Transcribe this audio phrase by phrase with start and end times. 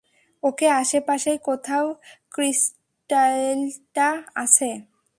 [0.43, 1.85] ওকে, আশেপাশেই কোথাও
[2.33, 4.07] ক্রিস্টালটা
[4.35, 4.69] আছে।